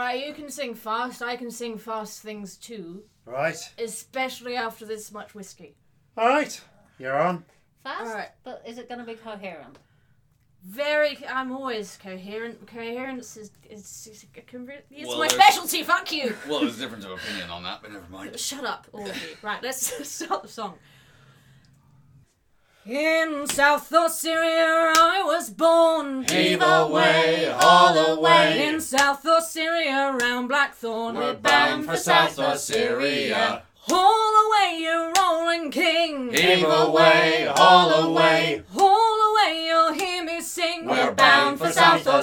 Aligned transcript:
Alright, 0.00 0.26
you 0.26 0.32
can 0.32 0.48
sing 0.48 0.74
fast. 0.74 1.20
I 1.20 1.36
can 1.36 1.50
sing 1.50 1.76
fast 1.76 2.22
things 2.22 2.56
too, 2.56 3.02
Right. 3.26 3.58
especially 3.78 4.56
after 4.56 4.86
this 4.86 5.12
much 5.12 5.34
whiskey. 5.34 5.76
All 6.16 6.26
right. 6.26 6.58
You're 6.98 7.20
on. 7.20 7.44
Fast, 7.84 8.10
Alright. 8.10 8.28
but 8.42 8.62
is 8.66 8.78
it 8.78 8.88
going 8.88 9.00
to 9.00 9.04
be 9.04 9.12
coherent? 9.14 9.78
Very. 10.64 11.18
I'm 11.28 11.52
always 11.52 11.98
coherent. 12.02 12.66
Coherence 12.66 13.36
is. 13.36 13.50
is, 13.68 13.80
is 14.10 14.24
it's 14.34 15.06
Well, 15.06 15.18
my 15.18 15.28
there's- 15.28 15.32
specialty. 15.34 15.82
Fuck 15.82 16.10
you. 16.12 16.34
Well, 16.48 16.60
there's 16.60 16.78
a 16.78 16.80
difference 16.80 17.04
of 17.04 17.10
opinion 17.12 17.50
on 17.50 17.62
that, 17.64 17.82
but 17.82 17.92
never 17.92 18.08
mind. 18.10 18.38
Shut 18.38 18.64
up, 18.64 18.86
all 18.92 19.06
of 19.06 19.14
you. 19.22 19.36
Right, 19.42 19.62
let's 19.62 20.08
start 20.08 20.42
the 20.42 20.48
song. 20.48 20.78
In 22.86 23.46
South 23.46 23.90
Osseria 23.90 24.92
I 24.96 25.22
was 25.22 25.50
born. 25.50 26.24
Heave 26.24 26.62
away, 26.62 27.52
haul 27.54 27.94
away. 27.94 28.66
In 28.68 28.80
South 28.80 29.22
Osseria 29.22 30.18
round 30.18 30.48
Blackthorn. 30.48 31.14
We're 31.16 31.34
bound 31.34 31.84
for 31.84 31.98
South 31.98 32.36
Osseria. 32.36 33.60
Haul 33.80 34.46
away, 34.46 34.80
you 34.80 35.12
rolling 35.18 35.70
king. 35.70 36.32
Heave 36.32 36.64
away, 36.64 37.52
haul 37.54 37.90
away. 37.90 38.62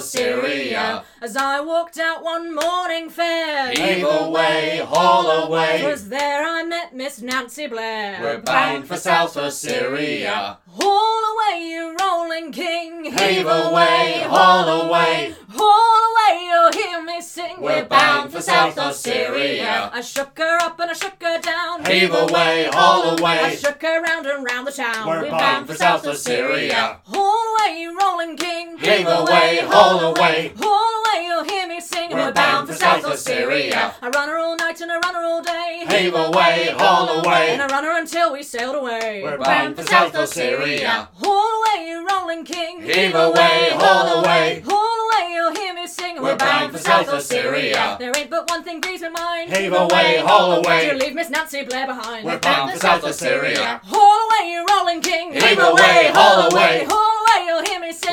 South 0.00 1.04
As 1.20 1.36
I 1.36 1.60
walked 1.60 1.98
out 1.98 2.22
one 2.22 2.54
morning 2.54 3.10
fair. 3.10 3.72
Heave 3.72 4.04
away, 4.04 4.80
haul 4.84 5.28
away. 5.30 5.82
Was 5.84 6.08
there 6.08 6.44
I 6.44 6.62
met 6.62 6.94
Miss 6.94 7.20
Nancy 7.20 7.66
Blair. 7.66 8.18
We're 8.20 8.38
bound 8.38 8.86
for 8.86 8.96
South 8.96 9.34
Osseria. 9.34 10.58
Haul 10.68 11.22
away, 11.32 11.64
you 11.64 11.96
rolling 12.00 12.52
king. 12.52 13.04
Heave 13.04 13.46
away, 13.46 14.24
haul 14.26 14.68
away. 14.82 15.34
Haul 15.48 16.00
away, 16.10 16.44
you'll 16.46 16.72
hear 16.72 17.02
me 17.02 17.20
sing. 17.20 17.56
We're 17.58 17.84
bound 17.84 18.32
for 18.32 18.40
South 18.40 18.76
Osseria. 18.76 19.90
I 19.92 20.00
shook 20.00 20.38
her 20.38 20.58
up 20.62 20.78
and 20.78 20.90
I 20.90 20.94
shook 20.94 21.20
her 21.22 21.40
down. 21.40 21.84
Heave 21.84 22.14
away, 22.14 22.68
haul 22.72 23.18
away. 23.18 23.40
I 23.40 23.56
shook 23.56 23.82
her 23.82 24.00
round 24.02 24.26
and 24.26 24.44
round 24.44 24.66
the 24.66 24.72
town. 24.72 25.06
We're 25.08 25.30
bound 25.30 25.66
for 25.66 25.74
South 25.74 26.04
Osseria. 26.04 26.98
Haul 27.04 27.37
away, 27.68 27.80
you 27.80 27.98
rolling 27.98 28.36
king. 28.36 28.78
Heave 28.78 29.06
away, 29.06 29.60
haul 29.62 30.00
away. 30.00 30.52
Haul 30.56 31.02
away, 31.04 31.26
you'll 31.26 31.44
hear 31.44 31.66
me 31.66 31.80
sing. 31.80 32.10
We're 32.10 32.32
bound 32.32 32.68
for 32.68 32.74
South 32.74 33.04
Osseria. 33.04 33.94
I 34.02 34.08
run 34.08 34.28
her 34.28 34.38
all 34.38 34.56
night 34.56 34.80
and 34.80 34.90
I 34.90 34.98
run 34.98 35.14
her 35.14 35.24
all 35.24 35.42
day. 35.42 35.84
Heave 35.88 36.14
away, 36.14 36.74
haul 36.76 37.08
away. 37.20 37.50
And 37.50 37.62
I 37.62 37.66
run 37.66 37.84
her 37.84 37.98
until 37.98 38.32
we 38.32 38.42
sailed 38.42 38.76
away. 38.76 39.22
We're 39.22 39.38
Bound 39.38 39.76
for 39.76 39.84
South 39.84 40.12
Osseria. 40.12 41.08
Haul 41.14 41.62
away, 41.62 41.88
you 41.88 42.06
rolling 42.06 42.44
king. 42.44 42.82
Heave 42.82 43.14
away, 43.14 43.70
haul 43.72 44.20
away. 44.20 44.62
Haul 44.66 44.98
away, 45.04 45.34
you'll 45.34 45.54
hear 45.54 45.74
me 45.74 45.86
sing. 45.86 46.20
We're 46.22 46.36
bound 46.36 46.72
for 46.72 46.78
South 46.78 47.06
Osseria. 47.06 47.98
There 47.98 48.12
ain't 48.16 48.30
but 48.30 48.48
one 48.50 48.62
thing 48.62 48.80
grieves 48.80 49.02
my 49.02 49.08
mind. 49.10 49.54
Heave 49.54 49.72
away, 49.72 50.18
haul 50.18 50.52
away. 50.52 50.88
To 50.88 50.96
leave 50.96 51.14
Miss 51.14 51.30
Nancy 51.30 51.64
Blair 51.64 51.86
behind. 51.86 52.24
We're 52.24 52.38
bound 52.38 52.72
for 52.72 52.78
South 52.78 53.02
Osseria. 53.02 53.80
Haul 53.84 54.18
away, 54.26 54.50
you 54.50 54.66
rolling 54.70 55.00
king. 55.00 55.32
Heave 55.32 55.58
away, 55.58 56.10
haul 56.14 56.50
away. 56.50 56.86
Haul 56.88 57.07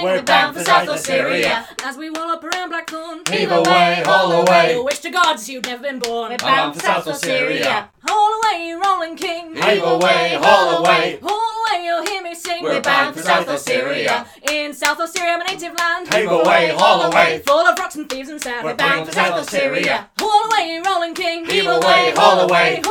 away, 0.02 0.14
you'll 0.14 0.22
me 0.22 0.24
sing. 0.24 0.24
We're 0.24 0.24
bound 0.24 0.58
for 0.58 0.64
South 0.64 0.88
Osseria. 0.88 1.66
As 1.84 1.98
we 1.98 2.10
wall 2.10 2.32
up 2.32 2.44
around 2.44 2.70
Blackthorn. 2.70 3.22
Heave 3.30 3.52
away, 3.52 4.04
haul 4.06 4.32
away. 4.32 4.76
I 4.76 4.80
wish 4.80 5.00
to 5.00 5.10
gods 5.10 5.50
you'd 5.50 5.66
never 5.66 5.84
been 5.84 6.00
born. 6.00 6.32
We're 6.32 6.38
bound 6.38 6.76
for 6.76 6.80
South 6.82 7.06
Osseria. 7.06 7.88
Haul 8.08 8.42
away, 8.42 8.74
rolling 8.74 9.16
king. 9.16 9.56
Heave 9.56 9.84
away, 9.84 10.38
haul 10.40 10.78
away. 10.78 11.20
Haul 11.22 11.52
away, 11.72 11.86
you'll 11.86 12.06
hear 12.06 12.22
me 12.22 12.36
sing. 12.36 12.64
We're 12.64 12.82
bound 12.82 13.16
for 13.16 13.22
South 13.22 13.48
Osseria. 13.48 14.28
In 14.52 14.74
South 14.74 14.98
Osseria, 14.98 15.40
my 15.40 15.46
native 15.46 15.74
land. 15.78 16.14
Heave 16.14 16.32
away, 16.32 16.74
haul 16.76 17.02
away. 17.04 17.42
Full 17.46 17.66
of 17.66 17.78
rocks 17.78 17.96
and 17.96 18.10
thieves 18.10 18.30
and 18.30 18.42
sand. 18.42 18.64
We're 18.66 18.76
bound 18.76 19.08
for 19.08 19.14
South 19.14 19.48
Osseria. 19.48 20.08
Haul 20.20 20.52
away, 20.52 20.82
rolling 20.86 21.14
king. 21.14 21.46
Heave 21.46 21.68
away, 21.68 22.14
haul 22.16 22.40
away. 22.42 22.82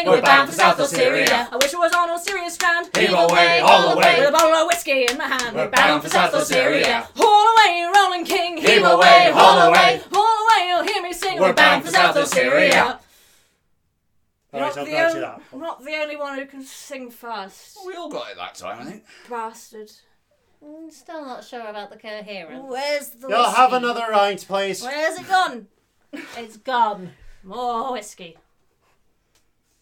Sing. 0.00 0.10
We're 0.10 0.22
bound 0.22 0.48
for 0.48 0.54
South 0.54 0.78
Osseria. 0.78 1.48
I 1.52 1.56
wish 1.56 1.72
it 1.72 1.78
was 1.78 1.92
on 1.92 2.08
Osseria's 2.08 2.54
strand. 2.54 2.88
Heave 2.96 3.10
away, 3.10 3.60
haul 3.62 3.92
away. 3.92 4.16
With 4.20 4.28
a 4.28 4.32
bottle 4.32 4.54
of 4.54 4.66
whiskey 4.66 5.06
in 5.10 5.18
my 5.18 5.26
hand. 5.26 5.54
We're 5.56 5.68
bound 5.68 6.02
for 6.02 6.08
South 6.08 6.32
Osseria. 6.32 7.06
Haul 7.16 7.46
away, 7.54 7.78
you 7.80 7.92
rolling 7.94 8.24
king. 8.24 8.56
Heave 8.56 8.84
away, 8.84 9.30
haul 9.32 9.68
away. 9.68 10.00
Haul 10.10 10.46
away, 10.46 10.68
you'll 10.68 10.82
hear 10.92 11.02
me 11.02 11.12
sing. 11.12 11.38
We're 11.38 11.52
bound 11.52 11.84
for 11.84 11.90
South 11.90 12.16
Osseria. 12.16 12.98
You're 14.52 14.62
Right, 14.62 14.74
not, 14.76 14.84
the 14.84 14.90
grant 14.90 15.10
on- 15.10 15.14
you 15.16 15.20
that. 15.20 15.40
I'm 15.52 15.60
not 15.60 15.84
the 15.84 15.94
only 15.96 16.16
one 16.16 16.36
who 16.38 16.44
can 16.46 16.62
sing 16.64 17.10
fast. 17.10 17.78
We 17.86 17.94
all 17.94 18.08
got 18.08 18.30
it 18.32 18.36
that 18.36 18.56
time, 18.56 18.80
I 18.80 18.84
think. 18.90 19.04
Bastard. 19.28 19.92
Mm, 20.64 20.92
Still 20.92 21.24
not 21.24 21.44
sure 21.44 21.66
about 21.68 21.90
the 21.90 21.96
coherence. 21.96 22.64
Where's 22.68 23.08
the 23.10 23.28
You'll 23.28 23.38
whiskey? 23.42 23.56
have 23.56 23.72
another 23.72 24.06
round, 24.10 24.44
please. 24.48 24.82
Where's 24.82 25.18
it 25.20 25.28
gone? 25.28 25.68
It's 26.36 26.56
gone. 26.56 27.12
More 27.44 27.92
whiskey. 27.92 28.36